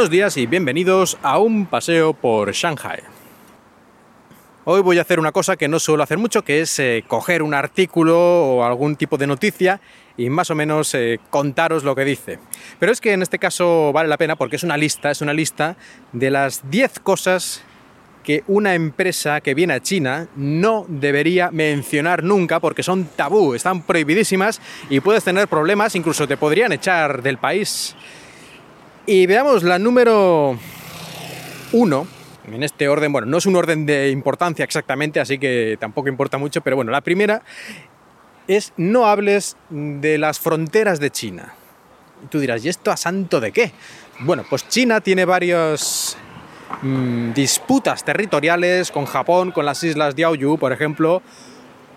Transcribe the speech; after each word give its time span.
Buenos 0.00 0.12
días 0.12 0.38
y 0.38 0.46
bienvenidos 0.46 1.18
a 1.22 1.36
un 1.36 1.66
paseo 1.66 2.14
por 2.14 2.52
Shanghai. 2.52 3.00
Hoy 4.64 4.80
voy 4.80 4.96
a 4.96 5.02
hacer 5.02 5.20
una 5.20 5.30
cosa 5.30 5.58
que 5.58 5.68
no 5.68 5.78
suelo 5.78 6.02
hacer 6.02 6.16
mucho, 6.16 6.42
que 6.42 6.62
es 6.62 6.78
eh, 6.78 7.04
coger 7.06 7.42
un 7.42 7.52
artículo 7.52 8.18
o 8.18 8.64
algún 8.64 8.96
tipo 8.96 9.18
de 9.18 9.26
noticia 9.26 9.78
y 10.16 10.30
más 10.30 10.50
o 10.50 10.54
menos 10.54 10.94
eh, 10.94 11.20
contaros 11.28 11.84
lo 11.84 11.94
que 11.94 12.06
dice. 12.06 12.38
Pero 12.78 12.92
es 12.92 13.00
que 13.02 13.12
en 13.12 13.20
este 13.20 13.38
caso 13.38 13.92
vale 13.92 14.08
la 14.08 14.16
pena 14.16 14.36
porque 14.36 14.56
es 14.56 14.62
una 14.62 14.78
lista, 14.78 15.10
es 15.10 15.20
una 15.20 15.34
lista 15.34 15.76
de 16.12 16.30
las 16.30 16.70
10 16.70 17.00
cosas 17.00 17.62
que 18.24 18.42
una 18.46 18.74
empresa 18.74 19.42
que 19.42 19.52
viene 19.52 19.74
a 19.74 19.80
China 19.80 20.28
no 20.34 20.86
debería 20.88 21.50
mencionar 21.50 22.22
nunca 22.22 22.58
porque 22.58 22.82
son 22.82 23.04
tabú, 23.04 23.52
están 23.52 23.82
prohibidísimas 23.82 24.62
y 24.88 25.00
puedes 25.00 25.24
tener 25.24 25.46
problemas, 25.46 25.94
incluso 25.94 26.26
te 26.26 26.38
podrían 26.38 26.72
echar 26.72 27.22
del 27.22 27.36
país. 27.36 27.94
Y 29.06 29.26
veamos 29.26 29.62
la 29.62 29.78
número 29.78 30.58
uno, 31.72 32.06
en 32.46 32.62
este 32.62 32.88
orden, 32.88 33.12
bueno, 33.12 33.26
no 33.26 33.38
es 33.38 33.46
un 33.46 33.56
orden 33.56 33.86
de 33.86 34.10
importancia 34.10 34.64
exactamente, 34.64 35.20
así 35.20 35.38
que 35.38 35.76
tampoco 35.80 36.08
importa 36.08 36.38
mucho, 36.38 36.60
pero 36.60 36.76
bueno, 36.76 36.92
la 36.92 37.00
primera 37.00 37.42
es 38.46 38.72
no 38.76 39.06
hables 39.06 39.56
de 39.70 40.18
las 40.18 40.38
fronteras 40.38 41.00
de 41.00 41.10
China. 41.10 41.54
Y 42.24 42.26
tú 42.26 42.38
dirás, 42.38 42.64
¿y 42.64 42.68
esto 42.68 42.90
a 42.90 42.96
santo 42.96 43.40
de 43.40 43.52
qué? 43.52 43.72
Bueno, 44.20 44.44
pues 44.48 44.68
China 44.68 45.00
tiene 45.00 45.24
varios 45.24 46.16
Mm, 46.82 47.34
disputas 47.34 48.04
territoriales 48.04 48.90
con 48.90 49.04
Japón, 49.04 49.50
con 49.50 49.66
las 49.66 49.82
islas 49.84 50.16
Diaoyu, 50.16 50.56
por 50.56 50.72
ejemplo, 50.72 51.20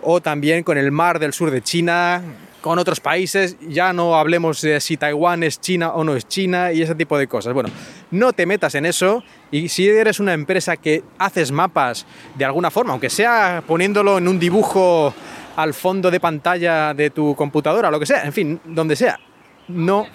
o 0.01 0.19
también 0.19 0.63
con 0.63 0.77
el 0.77 0.91
mar 0.91 1.19
del 1.19 1.31
sur 1.31 1.51
de 1.51 1.61
China, 1.61 2.21
con 2.63 2.79
otros 2.79 3.01
países, 3.01 3.57
ya 3.67 3.91
no 3.91 4.15
hablemos 4.15 4.61
de 4.61 4.79
si 4.79 4.95
Taiwán 4.95 5.43
es 5.43 5.59
China 5.59 5.89
o 5.89 6.05
no 6.05 6.15
es 6.15 6.25
China 6.29 6.71
y 6.71 6.81
ese 6.81 6.95
tipo 6.95 7.17
de 7.17 7.27
cosas. 7.27 7.53
Bueno, 7.53 7.69
no 8.09 8.31
te 8.31 8.45
metas 8.45 8.73
en 8.75 8.85
eso 8.85 9.21
y 9.51 9.67
si 9.67 9.85
eres 9.85 10.21
una 10.21 10.31
empresa 10.33 10.77
que 10.77 11.03
haces 11.17 11.51
mapas 11.51 12.05
de 12.35 12.45
alguna 12.45 12.71
forma, 12.71 12.93
aunque 12.93 13.09
sea 13.09 13.61
poniéndolo 13.67 14.17
en 14.17 14.29
un 14.29 14.39
dibujo 14.39 15.13
al 15.57 15.73
fondo 15.73 16.09
de 16.09 16.21
pantalla 16.21 16.93
de 16.93 17.09
tu 17.09 17.35
computadora, 17.35 17.91
lo 17.91 17.99
que 17.99 18.05
sea, 18.05 18.23
en 18.23 18.31
fin, 18.31 18.61
donde 18.63 18.95
sea, 18.95 19.19
no 19.67 20.07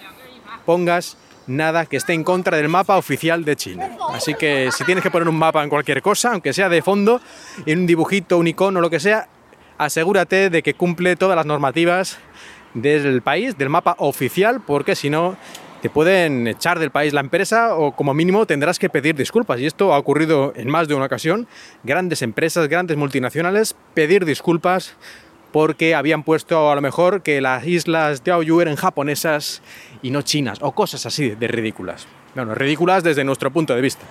pongas 0.65 1.17
nada 1.45 1.85
que 1.85 1.97
esté 1.97 2.13
en 2.13 2.23
contra 2.23 2.57
del 2.57 2.67
mapa 2.67 2.97
oficial 2.97 3.45
de 3.45 3.55
China. 3.57 3.91
Así 4.11 4.33
que 4.33 4.71
si 4.71 4.83
tienes 4.85 5.03
que 5.03 5.11
poner 5.11 5.29
un 5.29 5.37
mapa 5.37 5.63
en 5.63 5.69
cualquier 5.69 6.01
cosa, 6.01 6.31
aunque 6.31 6.51
sea 6.51 6.67
de 6.67 6.81
fondo, 6.81 7.21
en 7.67 7.81
un 7.81 7.85
dibujito, 7.85 8.39
un 8.39 8.47
icono, 8.47 8.81
lo 8.81 8.89
que 8.89 8.99
sea, 8.99 9.29
asegúrate 9.77 10.49
de 10.49 10.63
que 10.63 10.73
cumple 10.73 11.15
todas 11.15 11.35
las 11.35 11.45
normativas 11.45 12.17
del 12.73 13.21
país, 13.21 13.57
del 13.57 13.69
mapa 13.69 13.95
oficial, 13.99 14.61
porque 14.65 14.95
si 14.95 15.09
no 15.09 15.37
te 15.81 15.89
pueden 15.89 16.47
echar 16.47 16.77
del 16.77 16.91
país 16.91 17.13
la 17.13 17.21
empresa 17.21 17.75
o 17.75 17.95
como 17.95 18.13
mínimo 18.13 18.45
tendrás 18.45 18.79
que 18.79 18.89
pedir 18.89 19.15
disculpas. 19.15 19.59
Y 19.59 19.65
esto 19.65 19.93
ha 19.93 19.97
ocurrido 19.97 20.53
en 20.55 20.69
más 20.69 20.87
de 20.87 20.95
una 20.95 21.05
ocasión. 21.05 21.47
Grandes 21.83 22.21
empresas, 22.21 22.67
grandes 22.67 22.97
multinacionales, 22.97 23.75
pedir 23.93 24.25
disculpas 24.25 24.95
porque 25.51 25.95
habían 25.95 26.23
puesto 26.23 26.69
a 26.69 26.75
lo 26.75 26.81
mejor 26.81 27.21
que 27.21 27.41
las 27.41 27.65
islas 27.65 28.23
de 28.23 28.31
Aoyu 28.31 28.61
eran 28.61 28.75
japonesas 28.75 29.61
y 30.01 30.11
no 30.11 30.21
chinas, 30.21 30.59
o 30.61 30.73
cosas 30.73 31.05
así 31.05 31.29
de 31.29 31.47
ridículas. 31.47 32.07
Bueno, 32.35 32.53
ridículas 32.53 33.03
desde 33.03 33.23
nuestro 33.23 33.51
punto 33.51 33.73
de 33.73 33.81
vista. 33.81 34.05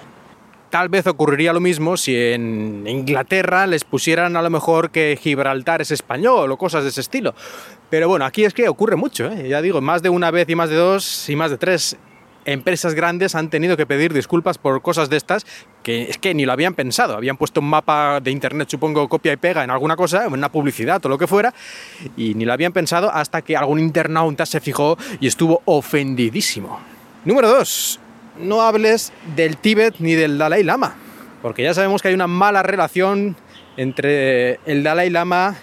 Tal 0.70 0.90
vez 0.90 1.06
ocurriría 1.06 1.52
lo 1.54 1.60
mismo 1.60 1.96
si 1.96 2.14
en 2.14 2.84
Inglaterra 2.86 3.66
les 3.66 3.84
pusieran 3.84 4.36
a 4.36 4.42
lo 4.42 4.50
mejor 4.50 4.90
que 4.90 5.18
Gibraltar 5.20 5.80
es 5.80 5.90
español 5.90 6.52
o 6.52 6.58
cosas 6.58 6.82
de 6.82 6.90
ese 6.90 7.00
estilo. 7.00 7.34
Pero 7.88 8.08
bueno, 8.08 8.26
aquí 8.26 8.44
es 8.44 8.52
que 8.52 8.68
ocurre 8.68 8.96
mucho, 8.96 9.30
¿eh? 9.30 9.48
ya 9.48 9.62
digo, 9.62 9.80
más 9.80 10.02
de 10.02 10.10
una 10.10 10.30
vez 10.30 10.48
y 10.50 10.54
más 10.54 10.68
de 10.68 10.76
dos 10.76 11.28
y 11.30 11.36
más 11.36 11.50
de 11.50 11.56
tres 11.56 11.96
empresas 12.44 12.94
grandes 12.94 13.34
han 13.34 13.50
tenido 13.50 13.76
que 13.76 13.86
pedir 13.86 14.12
disculpas 14.12 14.58
por 14.58 14.80
cosas 14.80 15.10
de 15.10 15.16
estas 15.18 15.46
que 15.82 16.04
es 16.04 16.18
que 16.18 16.34
ni 16.34 16.44
lo 16.44 16.52
habían 16.52 16.74
pensado. 16.74 17.16
Habían 17.16 17.38
puesto 17.38 17.60
un 17.60 17.70
mapa 17.70 18.20
de 18.20 18.30
internet, 18.30 18.68
supongo, 18.70 19.08
copia 19.08 19.32
y 19.32 19.36
pega 19.36 19.64
en 19.64 19.70
alguna 19.70 19.96
cosa, 19.96 20.26
en 20.26 20.32
una 20.34 20.52
publicidad 20.52 21.04
o 21.04 21.08
lo 21.08 21.16
que 21.16 21.26
fuera, 21.26 21.54
y 22.16 22.34
ni 22.34 22.44
lo 22.44 22.52
habían 22.52 22.72
pensado 22.72 23.10
hasta 23.10 23.40
que 23.40 23.56
algún 23.56 23.78
internauta 23.78 24.44
se 24.44 24.60
fijó 24.60 24.98
y 25.18 25.26
estuvo 25.26 25.62
ofendidísimo. 25.64 26.78
Número 27.24 27.48
2. 27.48 28.00
No 28.40 28.62
hables 28.62 29.12
del 29.36 29.56
Tíbet 29.56 29.96
ni 29.98 30.14
del 30.14 30.38
Dalai 30.38 30.62
Lama, 30.62 30.94
porque 31.42 31.62
ya 31.62 31.74
sabemos 31.74 32.02
que 32.02 32.08
hay 32.08 32.14
una 32.14 32.26
mala 32.26 32.62
relación 32.62 33.36
entre 33.76 34.60
el 34.66 34.82
Dalai 34.82 35.10
Lama 35.10 35.56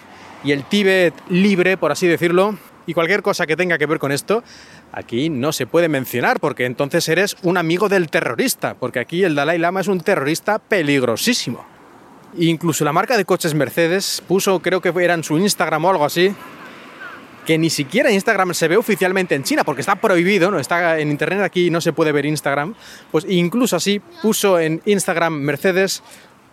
y 0.44 0.52
el 0.52 0.64
Tíbet 0.64 1.14
libre, 1.28 1.76
por 1.76 1.92
así 1.92 2.06
decirlo, 2.06 2.56
y 2.86 2.94
cualquier 2.94 3.22
cosa 3.22 3.46
que 3.46 3.56
tenga 3.56 3.78
que 3.78 3.86
ver 3.86 3.98
con 3.98 4.12
esto, 4.12 4.44
aquí 4.92 5.28
no 5.28 5.52
se 5.52 5.66
puede 5.66 5.88
mencionar, 5.88 6.38
porque 6.38 6.66
entonces 6.66 7.08
eres 7.08 7.36
un 7.42 7.56
amigo 7.56 7.88
del 7.88 8.08
terrorista, 8.08 8.74
porque 8.74 9.00
aquí 9.00 9.24
el 9.24 9.34
Dalai 9.34 9.58
Lama 9.58 9.80
es 9.80 9.88
un 9.88 10.00
terrorista 10.00 10.58
peligrosísimo. 10.58 11.64
Incluso 12.38 12.84
la 12.84 12.92
marca 12.92 13.16
de 13.16 13.24
coches 13.24 13.54
Mercedes 13.54 14.22
puso, 14.26 14.60
creo 14.60 14.80
que 14.80 14.92
era 15.02 15.14
en 15.14 15.24
su 15.24 15.38
Instagram 15.38 15.84
o 15.84 15.90
algo 15.90 16.04
así, 16.04 16.34
que 17.46 17.56
ni 17.56 17.70
siquiera 17.70 18.10
Instagram 18.10 18.52
se 18.52 18.68
ve 18.68 18.76
oficialmente 18.76 19.34
en 19.34 19.44
China, 19.44 19.64
porque 19.64 19.80
está 19.80 19.96
prohibido, 19.96 20.50
no 20.50 20.58
está 20.58 20.98
en 20.98 21.10
internet 21.10 21.40
aquí 21.42 21.70
no 21.70 21.80
se 21.80 21.92
puede 21.92 22.12
ver 22.12 22.26
Instagram, 22.26 22.74
pues 23.10 23.24
incluso 23.28 23.76
así 23.76 24.00
puso 24.20 24.58
en 24.58 24.82
Instagram 24.84 25.32
Mercedes 25.32 26.02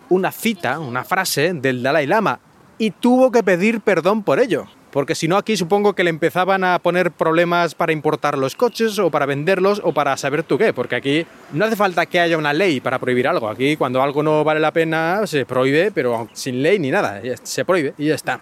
una 0.08 0.32
cita, 0.32 0.78
una 0.78 1.04
frase 1.04 1.52
del 1.52 1.82
Dalai 1.82 2.06
Lama 2.06 2.40
y 2.78 2.90
tuvo 2.90 3.30
que 3.30 3.42
pedir 3.42 3.80
perdón 3.80 4.22
por 4.22 4.40
ello 4.40 4.66
porque 4.94 5.16
si 5.16 5.26
no 5.26 5.36
aquí 5.36 5.56
supongo 5.56 5.94
que 5.94 6.04
le 6.04 6.10
empezaban 6.10 6.62
a 6.62 6.78
poner 6.78 7.10
problemas 7.10 7.74
para 7.74 7.90
importar 7.90 8.38
los 8.38 8.54
coches 8.54 8.96
o 9.00 9.10
para 9.10 9.26
venderlos 9.26 9.80
o 9.82 9.92
para 9.92 10.16
saber 10.16 10.44
tú 10.44 10.56
qué, 10.56 10.72
porque 10.72 10.94
aquí 10.94 11.26
no 11.52 11.64
hace 11.64 11.74
falta 11.74 12.06
que 12.06 12.20
haya 12.20 12.38
una 12.38 12.52
ley 12.52 12.80
para 12.80 13.00
prohibir 13.00 13.26
algo, 13.26 13.48
aquí 13.48 13.76
cuando 13.76 14.00
algo 14.00 14.22
no 14.22 14.44
vale 14.44 14.60
la 14.60 14.72
pena 14.72 15.26
se 15.26 15.46
prohíbe, 15.46 15.90
pero 15.90 16.28
sin 16.32 16.62
ley 16.62 16.78
ni 16.78 16.92
nada, 16.92 17.20
se 17.42 17.64
prohíbe 17.64 17.94
y 17.98 18.06
ya 18.06 18.14
está. 18.14 18.40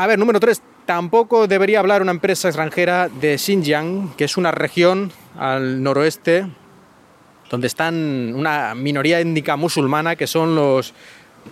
A 0.00 0.06
ver, 0.06 0.16
número 0.16 0.38
3, 0.38 0.62
tampoco 0.86 1.48
debería 1.48 1.80
hablar 1.80 2.02
una 2.02 2.12
empresa 2.12 2.46
extranjera 2.46 3.08
de 3.08 3.36
Xinjiang, 3.36 4.14
que 4.14 4.26
es 4.26 4.36
una 4.36 4.52
región 4.52 5.10
al 5.36 5.82
noroeste 5.82 6.46
donde 7.50 7.66
están 7.66 8.32
una 8.32 8.76
minoría 8.76 9.18
étnica 9.18 9.56
musulmana 9.56 10.14
que 10.14 10.28
son 10.28 10.54
los 10.54 10.94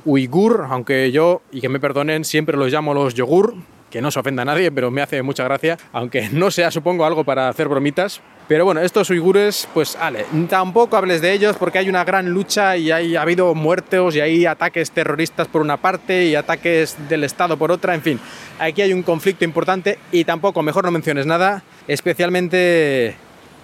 uigur, 0.04 0.64
aunque 0.70 1.10
yo, 1.10 1.42
y 1.50 1.60
que 1.60 1.68
me 1.68 1.80
perdonen, 1.80 2.24
siempre 2.24 2.56
los 2.56 2.70
llamo 2.70 2.94
los 2.94 3.14
yogur, 3.14 3.56
que 3.90 4.00
no 4.00 4.12
se 4.12 4.20
ofenda 4.20 4.42
a 4.42 4.44
nadie, 4.44 4.70
pero 4.70 4.92
me 4.92 5.02
hace 5.02 5.22
mucha 5.22 5.42
gracia, 5.42 5.76
aunque 5.92 6.28
no 6.28 6.52
sea, 6.52 6.70
supongo, 6.70 7.04
algo 7.04 7.24
para 7.24 7.48
hacer 7.48 7.66
bromitas. 7.66 8.20
Pero 8.48 8.64
bueno, 8.64 8.80
estos 8.80 9.10
uigures, 9.10 9.68
pues 9.74 9.96
ale, 9.96 10.24
tampoco 10.48 10.96
hables 10.96 11.20
de 11.20 11.32
ellos 11.32 11.56
porque 11.56 11.78
hay 11.78 11.88
una 11.88 12.04
gran 12.04 12.30
lucha 12.30 12.76
y 12.76 12.92
hay, 12.92 13.16
ha 13.16 13.22
habido 13.22 13.54
muertos 13.54 14.14
y 14.14 14.20
hay 14.20 14.46
ataques 14.46 14.92
terroristas 14.92 15.48
por 15.48 15.62
una 15.62 15.78
parte 15.78 16.26
y 16.26 16.36
ataques 16.36 16.96
del 17.08 17.24
Estado 17.24 17.56
por 17.56 17.72
otra, 17.72 17.94
en 17.94 18.02
fin, 18.02 18.20
aquí 18.60 18.82
hay 18.82 18.92
un 18.92 19.02
conflicto 19.02 19.44
importante 19.44 19.98
y 20.12 20.24
tampoco, 20.24 20.62
mejor 20.62 20.84
no 20.84 20.92
menciones 20.92 21.26
nada, 21.26 21.64
especialmente 21.88 23.16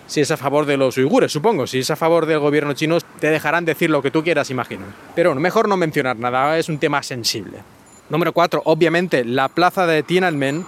si 0.07 0.21
es 0.21 0.31
a 0.31 0.37
favor 0.37 0.67
de 0.67 0.77
los 0.77 0.99
uigures, 0.99 1.31
supongo, 1.31 1.67
si 1.67 1.79
es 1.79 1.91
a 1.91 1.97
favor 1.97 2.27
del 2.27 2.41
gobierno 2.41 2.73
chino, 2.75 2.99
te 3.21 3.31
dejarán 3.31 3.65
decir 3.65 3.89
lo 3.89 4.03
que 4.03 4.11
tú 4.11 4.23
quieras, 4.25 4.51
imagino. 4.51 4.85
Pero 5.15 5.31
bueno, 5.31 5.41
mejor 5.41 5.69
no 5.69 5.77
mencionar 5.77 6.17
nada, 6.17 6.59
es 6.59 6.69
un 6.69 6.79
tema 6.79 7.03
sensible. 7.03 7.59
Número 8.11 8.33
4, 8.33 8.63
obviamente, 8.65 9.25
la 9.25 9.49
plaza 9.49 9.87
de 9.87 10.03
Tiananmen, 10.03 10.67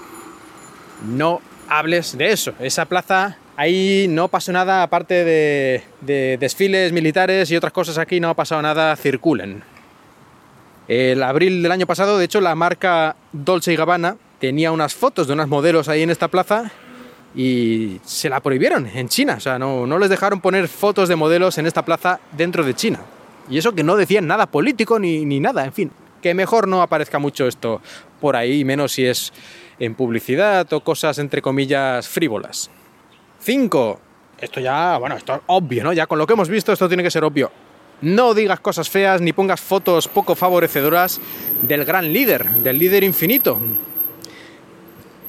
no 1.07 1.41
hables 1.69 2.17
de 2.17 2.33
eso. 2.33 2.55
Esa 2.59 2.87
plaza, 2.87 3.37
ahí 3.57 4.07
no 4.09 4.29
pasó 4.29 4.53
nada, 4.53 4.83
aparte 4.83 5.25
de, 5.25 6.37
desfiles 6.39 6.93
militares 6.93 7.51
y 7.51 7.57
otras 7.57 7.73
cosas 7.73 7.99
aquí, 7.99 8.21
no 8.21 8.29
ha 8.29 8.35
pasado 8.35 8.63
nada, 8.63 8.95
circulen. 8.97 9.63
El 10.89 11.23
abril 11.23 11.63
del 11.63 11.73
año 11.73 11.87
pasado, 11.87 12.19
de 12.19 12.27
hecho, 12.27 12.41
la 12.41 12.55
marca 12.55 13.17
Dolce 13.33 13.73
y 13.73 13.77
Gabbana 13.77 14.17
tenía 14.39 14.71
unas 14.71 14.95
fotos 14.95 15.27
de 15.27 15.33
unos 15.33 15.49
modelos 15.49 15.89
ahí 15.89 16.03
en 16.03 16.11
esta 16.11 16.29
plaza 16.29 16.71
y 17.35 18.01
se 18.05 18.29
la 18.29 18.41
prohibieron 18.41 18.87
en 18.87 19.09
China. 19.09 19.37
O 19.39 19.41
sea, 19.41 19.59
no, 19.59 19.87
no 19.87 19.99
les 19.99 20.11
dejaron 20.11 20.41
poner 20.41 20.69
fotos 20.69 21.09
de 21.09 21.17
modelos 21.17 21.57
en 21.57 21.67
esta 21.67 21.85
plaza 21.85 22.21
dentro 22.33 22.65
de 22.65 22.75
China. 22.75 23.01
Y 23.49 23.59
eso 23.59 23.75
que 23.75 23.83
no 23.83 23.97
decían 23.97 24.27
nada 24.27 24.47
político 24.47 24.99
ni, 24.99 25.25
ni 25.25 25.41
nada, 25.41 25.65
en 25.65 25.73
fin 25.73 25.91
que 26.25 26.33
mejor 26.33 26.67
no 26.67 26.81
aparezca 26.81 27.19
mucho 27.19 27.47
esto 27.47 27.83
por 28.19 28.35
ahí, 28.35 28.65
menos 28.65 28.93
si 28.93 29.05
es 29.05 29.31
en 29.79 29.95
publicidad 29.95 30.73
o 30.73 30.81
cosas 30.81 31.19
entre 31.19 31.43
comillas 31.43 32.09
frívolas. 32.09 32.71
5. 33.45 34.01
Esto 34.39 34.61
ya, 34.61 34.97
bueno, 34.99 35.17
esto 35.17 35.35
es 35.35 35.41
obvio, 35.47 35.85
¿no? 35.85 35.93
Ya 35.93 36.07
con 36.07 36.19
lo 36.19 36.27
que 36.27 36.33
hemos 36.33 36.49
visto 36.49 36.73
esto 36.73 36.89
tiene 36.89 37.03
que 37.03 37.11
ser 37.11 37.25
obvio. 37.25 37.51
No 38.01 38.35
digas 38.35 38.61
cosas 38.61 38.89
feas 38.89 39.21
ni 39.21 39.33
pongas 39.33 39.61
fotos 39.61 40.09
poco 40.09 40.35
favorecedoras 40.35 41.21
del 41.63 41.85
gran 41.85 42.13
líder, 42.13 42.49
del 42.51 42.79
líder 42.79 43.05
infinito. 43.05 43.61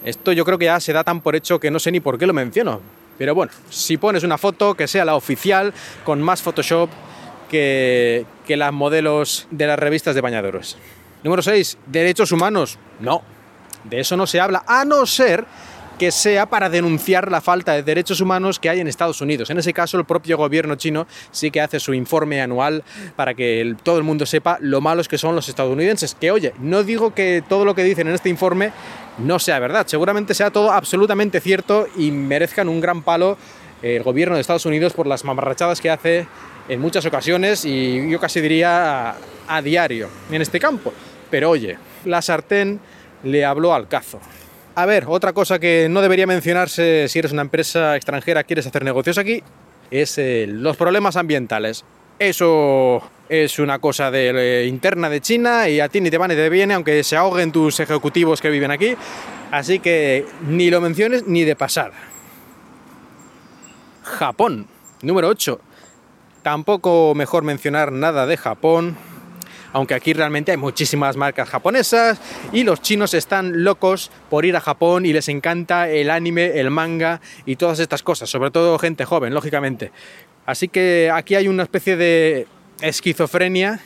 Esto 0.03 0.31
yo 0.31 0.45
creo 0.45 0.57
que 0.57 0.65
ya 0.65 0.79
se 0.79 0.93
da 0.93 1.03
tan 1.03 1.21
por 1.21 1.35
hecho 1.35 1.59
que 1.59 1.71
no 1.71 1.79
sé 1.79 1.91
ni 1.91 1.99
por 1.99 2.17
qué 2.17 2.25
lo 2.25 2.33
menciono. 2.33 2.81
Pero 3.17 3.35
bueno, 3.35 3.51
si 3.69 3.97
pones 3.97 4.23
una 4.23 4.37
foto 4.37 4.75
que 4.75 4.87
sea 4.87 5.05
la 5.05 5.15
oficial, 5.15 5.73
con 6.03 6.21
más 6.21 6.41
Photoshop, 6.41 6.89
que, 7.49 8.25
las 8.47 8.73
modelos 8.73 9.47
de 9.51 9.67
las 9.67 9.79
revistas 9.79 10.15
de 10.15 10.21
bañadores. 10.21 10.77
Número 11.23 11.41
6. 11.41 11.77
Derechos 11.85 12.31
humanos. 12.31 12.77
No, 12.99 13.21
de 13.83 13.99
eso 13.99 14.17
no 14.17 14.27
se 14.27 14.39
habla, 14.39 14.63
a 14.67 14.85
no 14.85 15.05
ser 15.05 15.45
que 15.97 16.11
sea 16.11 16.45
para 16.45 16.69
denunciar 16.69 17.31
la 17.31 17.41
falta 17.41 17.73
de 17.73 17.83
derechos 17.83 18.19
humanos 18.19 18.59
que 18.59 18.69
hay 18.69 18.79
en 18.79 18.87
Estados 18.87 19.21
Unidos. 19.21 19.49
En 19.49 19.57
ese 19.57 19.73
caso, 19.73 19.97
el 19.97 20.05
propio 20.05 20.37
gobierno 20.37 20.75
chino 20.75 21.07
sí 21.31 21.51
que 21.51 21.61
hace 21.61 21.79
su 21.79 21.93
informe 21.93 22.41
anual 22.41 22.83
para 23.15 23.33
que 23.33 23.75
todo 23.83 23.97
el 23.97 24.03
mundo 24.03 24.25
sepa 24.25 24.57
lo 24.59 24.81
malos 24.81 25.07
que 25.07 25.17
son 25.17 25.35
los 25.35 25.47
estadounidenses. 25.47 26.15
Que 26.15 26.31
oye, 26.31 26.53
no 26.59 26.83
digo 26.83 27.13
que 27.13 27.43
todo 27.47 27.65
lo 27.65 27.75
que 27.75 27.83
dicen 27.83 28.07
en 28.07 28.15
este 28.15 28.29
informe 28.29 28.71
no 29.17 29.39
sea 29.39 29.59
verdad, 29.59 29.87
seguramente 29.87 30.33
sea 30.33 30.51
todo 30.51 30.71
absolutamente 30.71 31.39
cierto 31.39 31.87
y 31.95 32.11
merezcan 32.11 32.67
un 32.67 32.81
gran 32.81 33.01
palo 33.01 33.37
el 33.81 34.03
gobierno 34.03 34.35
de 34.35 34.41
Estados 34.41 34.65
Unidos 34.65 34.93
por 34.93 35.05
las 35.05 35.23
mamarrachadas 35.23 35.79
que 35.79 35.89
hace 35.89 36.27
en 36.67 36.81
muchas 36.81 37.05
ocasiones 37.05 37.65
y 37.65 38.09
yo 38.09 38.19
casi 38.19 38.41
diría 38.41 39.11
a, 39.11 39.15
a 39.47 39.61
diario 39.61 40.09
en 40.31 40.41
este 40.41 40.59
campo. 40.59 40.91
Pero 41.29 41.51
oye, 41.51 41.77
la 42.03 42.21
sartén 42.21 42.79
le 43.23 43.45
habló 43.45 43.73
al 43.73 43.87
cazo. 43.87 44.19
A 44.77 44.85
ver, 44.85 45.05
otra 45.07 45.31
cosa 45.31 45.57
que 45.57 45.87
no 45.89 46.01
debería 46.01 46.27
mencionarse 46.27 47.07
si 47.07 47.19
eres 47.19 47.31
una 47.31 47.43
empresa 47.43 47.95
extranjera, 47.95 48.43
quieres 48.43 48.67
hacer 48.67 48.83
negocios 48.83 49.17
aquí, 49.17 49.41
es 49.89 50.17
eh, 50.17 50.47
los 50.49 50.75
problemas 50.75 51.15
ambientales. 51.15 51.85
Eso 52.19 53.01
es 53.29 53.57
una 53.57 53.79
cosa 53.79 54.11
eh, 54.13 54.65
interna 54.67 55.09
de 55.09 55.21
China 55.21 55.69
y 55.69 55.79
a 55.79 55.87
ti 55.87 56.01
ni 56.01 56.09
te 56.09 56.17
va 56.17 56.27
ni 56.27 56.35
te 56.35 56.49
viene, 56.49 56.73
aunque 56.73 57.05
se 57.05 57.15
ahoguen 57.15 57.53
tus 57.53 57.79
ejecutivos 57.79 58.41
que 58.41 58.49
viven 58.49 58.69
aquí. 58.69 58.95
Así 59.49 59.79
que 59.79 60.25
ni 60.45 60.69
lo 60.69 60.81
menciones 60.81 61.25
ni 61.25 61.45
de 61.45 61.55
pasar. 61.55 61.93
Japón, 64.03 64.67
número 65.01 65.29
8. 65.29 65.59
Tampoco 66.41 67.13
mejor 67.15 67.43
mencionar 67.43 67.93
nada 67.93 68.25
de 68.25 68.35
Japón 68.35 68.97
aunque 69.75 69.93
aquí 69.93 70.13
realmente 70.13 70.53
hay 70.53 70.57
muchísimas 70.57 71.17
marcas 71.17 71.49
japonesas 71.49 72.17
y 72.53 72.63
los 72.63 72.81
chinos 72.81 73.13
están 73.13 73.65
locos 73.65 74.09
por 74.29 74.45
ir 74.45 74.55
a 74.55 74.61
Japón 74.61 75.05
y 75.05 75.11
les 75.11 75.27
encanta 75.27 75.89
el 75.89 76.11
anime, 76.11 76.61
el 76.61 76.71
manga 76.71 77.19
y 77.45 77.57
todas 77.57 77.79
estas 77.79 78.01
cosas, 78.01 78.29
sobre 78.29 78.51
todo 78.51 78.79
gente 78.79 79.03
joven, 79.03 79.33
lógicamente. 79.33 79.91
Así 80.45 80.69
que 80.69 81.11
aquí 81.13 81.35
hay 81.35 81.49
una 81.49 81.63
especie 81.63 81.97
de 81.97 82.47
esquizofrenia 82.79 83.81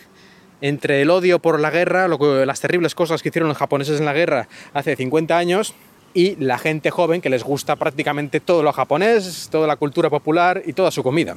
entre 0.62 1.02
el 1.02 1.10
odio 1.10 1.40
por 1.40 1.60
la 1.60 1.72
guerra, 1.72 2.08
las 2.08 2.62
terribles 2.62 2.94
cosas 2.94 3.24
que 3.24 3.30
hicieron 3.30 3.50
los 3.50 3.58
japoneses 3.58 4.00
en 4.00 4.06
la 4.06 4.14
guerra 4.14 4.48
hace 4.76 4.96
50 4.96 5.36
años, 5.36 5.74
y 6.14 6.36
la 6.36 6.60
gente 6.60 6.92
joven 6.92 7.20
que 7.20 7.32
les 7.32 7.44
gusta 7.44 7.76
prácticamente 7.78 8.40
todo 8.40 8.62
lo 8.62 8.74
japonés, 8.74 9.50
toda 9.52 9.66
la 9.66 9.76
cultura 9.76 10.12
popular 10.12 10.62
y 10.68 10.74
toda 10.74 10.92
su 10.92 11.02
comida. 11.02 11.36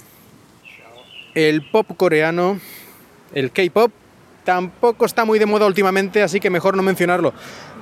El 1.35 1.71
pop 1.71 1.87
coreano, 1.97 2.61
el 3.33 3.51
K-pop, 3.51 3.93
tampoco 4.45 5.05
está 5.05 5.25
muy 5.25 5.39
de 5.39 5.47
moda 5.47 5.67
últimamente, 5.67 6.23
así 6.23 6.41
que 6.41 6.51
mejor 6.51 6.77
no 6.77 6.83
mencionarlo. 6.83 7.33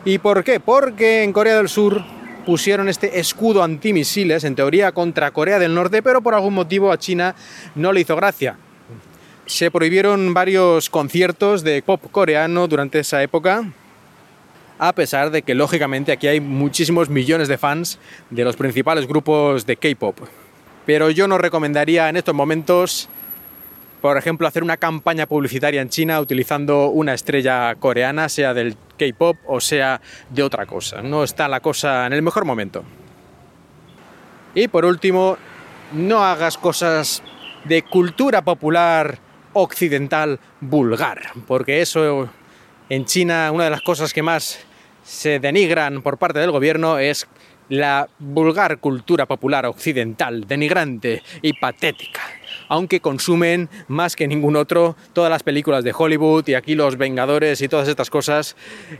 ¿Y 0.05 0.19
por 0.19 0.45
qué? 0.45 0.61
Porque 0.61 1.23
en 1.23 1.33
Corea 1.33 1.57
del 1.57 1.69
Sur 1.69 2.03
pusieron 2.47 2.89
este 2.89 3.21
escudo 3.21 3.63
antimisiles, 3.63 4.45
en 4.45 4.55
teoría 4.55 4.93
contra 4.93 5.31
Corea 5.31 5.59
del 5.59 5.75
Norte, 5.75 6.03
pero 6.03 6.23
por 6.23 6.35
algún 6.35 6.55
motivo 6.55 6.91
a 6.91 6.99
China 6.99 7.35
no 7.75 7.93
le 7.93 8.01
hizo 8.01 8.17
gracia. 8.17 8.57
Se 9.47 9.71
prohibieron 9.71 10.33
varios 10.33 10.91
conciertos 10.91 11.63
de 11.63 11.83
pop 11.83 12.03
coreano 12.11 12.69
durante 12.69 13.01
esa 13.01 13.23
época, 13.23 13.65
a 14.79 14.93
pesar 14.95 15.31
de 15.31 15.43
que 15.43 15.55
lógicamente 15.55 16.13
aquí 16.13 16.29
hay 16.29 16.41
muchísimos 16.41 17.11
millones 17.11 17.49
de 17.49 17.59
fans 17.59 17.99
de 18.31 18.45
los 18.45 18.57
principales 18.57 19.07
grupos 19.07 19.67
de 19.67 19.77
K-pop. 19.77 20.19
Pero 20.87 21.11
yo 21.11 21.29
no 21.29 21.37
recomendaría 21.37 22.09
en 22.09 22.17
estos 22.17 22.35
momentos 22.35 23.09
por 24.01 24.17
ejemplo, 24.17 24.47
hacer 24.47 24.63
una 24.63 24.77
campaña 24.77 25.27
publicitaria 25.27 25.83
en 25.83 25.89
China 25.89 26.21
utilizando 26.21 26.89
una 26.89 27.15
estrella 27.15 27.75
coreana, 27.77 28.29
sea 28.29 28.55
del 28.55 28.77
K-pop 28.99 29.37
o 29.47 29.61
sea 29.61 30.01
de 30.31 30.43
otra 30.43 30.67
cosa. 30.67 31.03
No 31.03 31.23
está 31.23 31.49
la 31.49 31.61
cosa 31.61 32.07
en 32.07 32.13
el 32.13 32.23
mejor 32.23 32.45
momento. 32.45 32.85
Y 34.55 34.69
por 34.69 34.85
último, 34.85 35.37
no 35.93 36.25
hagas 36.25 36.59
cosas 36.59 37.23
de 37.65 37.83
cultura 37.83 38.43
popular 38.43 39.19
occidental 39.53 40.41
vulgar, 40.61 41.33
porque 41.47 41.83
eso 41.83 42.29
en 42.89 43.05
China 43.05 43.51
una 43.53 43.65
de 43.65 43.71
las 43.71 43.83
cosas 43.83 44.13
que 44.13 44.23
más 44.23 44.61
se 45.03 45.39
denigran 45.39 46.03
por 46.03 46.19
parte 46.19 46.39
del 46.39 46.51
gobierno 46.51 46.99
es 46.99 47.27
la 47.69 48.09
vulgar 48.19 48.79
cultura 48.79 49.27
popular 49.27 49.67
occidental, 49.67 50.47
denigrante 50.47 51.23
y 51.43 51.53
patética 51.53 52.21
aunque 52.71 53.01
consumen 53.01 53.69
más 53.89 54.17
que 54.17 54.29
ningún 54.29 54.57
otro 54.57 54.97
todas 55.13 55.29
las 55.29 55.43
películas 55.43 55.85
de 55.85 55.93
Hollywood 55.97 56.47
y 56.47 56.55
aquí 56.55 56.75
los 56.77 56.97
Vengadores 56.97 57.61
y 57.63 57.69
todas 57.69 57.89
estas 57.89 58.09
cosas, 58.11 58.57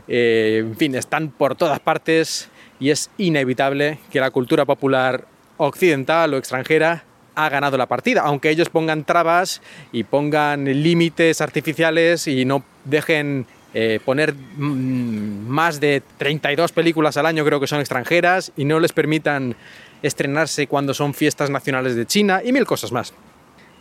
eh, 0.07 0.57
en 0.59 0.75
fin, 0.75 0.93
están 0.93 1.29
por 1.29 1.55
todas 1.55 1.79
partes 1.79 2.49
y 2.79 2.89
es 2.89 3.09
inevitable 3.17 3.97
que 4.11 4.19
la 4.19 4.29
cultura 4.29 4.65
popular 4.65 5.25
occidental 5.55 6.33
o 6.33 6.37
extranjera 6.37 7.05
ha 7.33 7.47
ganado 7.47 7.77
la 7.77 7.85
partida, 7.85 8.23
aunque 8.23 8.49
ellos 8.49 8.67
pongan 8.67 9.05
trabas 9.05 9.61
y 9.93 10.03
pongan 10.03 10.65
límites 10.65 11.39
artificiales 11.39 12.27
y 12.27 12.43
no 12.43 12.65
dejen 12.83 13.45
eh, 13.73 14.01
poner 14.03 14.33
mm, 14.33 15.47
más 15.47 15.79
de 15.79 16.03
32 16.17 16.73
películas 16.73 17.15
al 17.15 17.25
año 17.25 17.45
creo 17.45 17.61
que 17.61 17.67
son 17.67 17.79
extranjeras 17.79 18.51
y 18.57 18.65
no 18.65 18.81
les 18.81 18.91
permitan 18.91 19.55
estrenarse 20.03 20.67
cuando 20.67 20.93
son 20.93 21.13
fiestas 21.13 21.49
nacionales 21.49 21.95
de 21.95 22.05
China 22.05 22.41
y 22.43 22.51
mil 22.51 22.65
cosas 22.65 22.91
más 22.91 23.13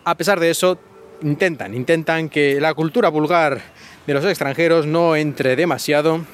a 0.04 0.14
pesar 0.16 0.40
de 0.40 0.50
eso, 0.50 0.78
intentan, 1.22 1.74
intentan 1.74 2.28
que 2.28 2.60
la 2.60 2.74
cultura 2.74 3.08
vulgar 3.08 3.60
de 4.06 4.14
los 4.14 4.24
extranjeros 4.24 4.86
no 4.86 5.16
entre 5.16 5.56
demasiado. 5.56 6.24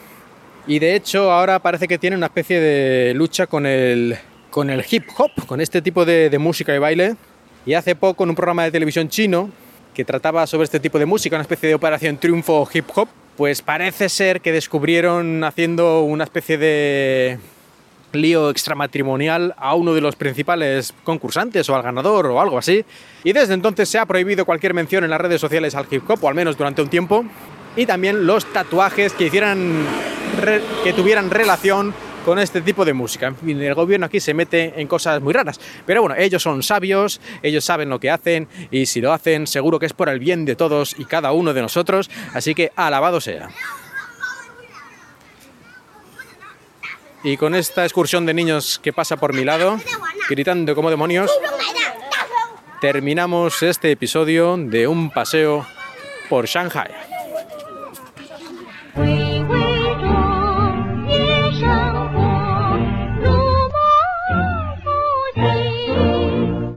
Y 0.67 0.79
de 0.79 0.95
hecho 0.95 1.31
ahora 1.31 1.59
parece 1.61 1.89
que 1.89 1.99
tiene 1.99 2.17
una 2.17 2.27
especie 2.27 2.61
de 2.61 3.15
lucha 3.15 3.47
con 3.47 3.67
el, 3.67 4.17
con 4.51 4.71
el 4.71 4.85
hip 4.89 5.05
hop, 5.17 5.31
con 5.47 5.61
este 5.61 5.83
tipo 5.83 6.05
de, 6.05 6.31
de 6.31 6.39
música 6.39 6.75
y 6.75 6.79
baile. 6.79 7.17
Y 7.65 7.75
hace 7.75 7.95
poco 7.97 8.25
en 8.25 8.31
un 8.31 8.37
programa 8.37 8.65
de 8.65 8.71
televisión 8.71 9.09
chino 9.09 9.51
que 9.95 10.05
trataba 10.05 10.47
sobre 10.47 10.65
este 10.65 10.79
tipo 10.79 10.99
de 10.99 11.07
música, 11.07 11.37
una 11.37 11.43
especie 11.43 11.69
de 11.69 11.75
operación 11.75 12.19
triunfo 12.19 12.69
hip 12.73 12.87
hop, 12.95 13.09
pues 13.37 13.63
parece 13.63 14.09
ser 14.09 14.41
que 14.41 14.53
descubrieron 14.53 15.43
haciendo 15.43 16.03
una 16.03 16.25
especie 16.25 16.59
de 16.59 17.39
lío 18.13 18.51
extramatrimonial 18.51 19.55
a 19.59 19.75
uno 19.75 19.95
de 19.95 20.01
los 20.01 20.17
principales 20.17 20.95
concursantes 21.05 21.69
o 21.69 21.77
al 21.77 21.83
ganador 21.83 22.27
o 22.27 22.41
algo 22.41 22.59
así. 22.59 22.85
Y 23.25 23.33
desde 23.33 23.55
entonces 23.55 23.89
se 23.89 23.99
ha 23.99 24.07
prohibido 24.07 24.45
cualquier 24.45 24.75
mención 24.75 25.05
en 25.05 25.11
las 25.11 25.21
redes 25.21 25.41
sociales 25.41 25.75
al 25.75 25.87
hip 25.91 26.09
hop, 26.09 26.23
o 26.23 26.29
al 26.29 26.35
menos 26.35 26.57
durante 26.57 26.83
un 26.83 26.89
tiempo. 26.89 27.25
Y 27.77 27.87
también 27.87 28.27
los 28.27 28.47
tatuajes 28.53 29.13
que 29.13 29.27
hicieran 29.27 29.85
que 30.85 30.93
tuvieran 30.93 31.31
relación 31.31 31.95
con 32.25 32.39
este 32.41 32.61
tipo 32.61 32.85
de 32.85 32.93
música. 32.93 33.29
En 33.29 33.37
fin, 33.37 33.61
el 33.63 33.75
gobierno 33.75 34.07
aquí 34.07 34.19
se 34.19 34.35
mete 34.35 34.81
en 34.81 34.89
cosas 34.89 35.23
muy 35.23 35.33
raras. 35.33 35.61
Pero 35.87 36.03
bueno, 36.03 36.17
ellos 36.19 36.43
son 36.43 36.63
sabios, 36.63 37.21
ellos 37.43 37.65
saben 37.65 37.89
lo 37.89 38.01
que 38.01 38.11
hacen 38.11 38.49
y 38.73 38.87
si 38.87 39.01
lo 39.01 39.13
hacen 39.13 39.47
seguro 39.47 39.79
que 39.79 39.87
es 39.87 39.93
por 39.93 40.09
el 40.09 40.19
bien 40.19 40.45
de 40.45 40.57
todos 40.57 40.97
y 40.99 41.05
cada 41.05 41.31
uno 41.31 41.55
de 41.55 41.63
nosotros. 41.63 42.11
Así 42.35 42.55
que 42.55 42.73
alabado 42.75 43.21
sea. 43.21 43.49
Y 47.27 47.37
con 47.37 47.57
esta 47.57 47.83
excursión 47.83 48.25
de 48.25 48.33
niños 48.33 48.79
que 48.81 48.93
pasa 48.93 49.17
por 49.17 49.35
mi 49.35 49.43
lado, 49.43 49.81
gritando 50.31 50.77
como 50.77 50.91
demonios, 50.91 51.29
terminamos 52.81 53.65
este 53.65 53.91
episodio 53.91 54.57
de 54.57 54.87
un 54.87 55.11
paseo 55.11 55.67
por 56.29 56.47
Shanghai. 56.47 56.93